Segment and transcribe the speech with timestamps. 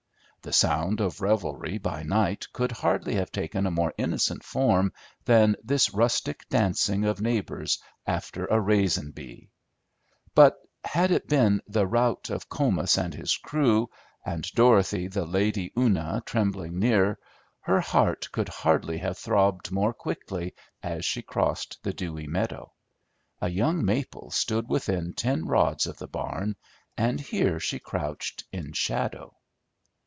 [0.43, 4.91] The sound of revelry by night could hardly have taken a more innocent form
[5.23, 7.77] than this rustic dancing of neighbors
[8.07, 9.51] after a "raisin' bee,"
[10.33, 13.91] but had it been the rout of Comus and his crew,
[14.25, 17.19] and Dorothy the Lady Una trembling near,
[17.59, 22.73] her heart could hardly have throbbed more quickly as she crossed the dewy meadow.
[23.41, 26.55] A young maple stood within ten rods of the barn,
[26.97, 29.35] and here she crouched in shadow.